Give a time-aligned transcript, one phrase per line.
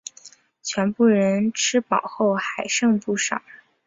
[0.63, 3.43] 全部人都吃饱后还剩不少